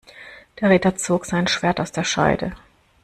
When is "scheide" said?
2.03-2.55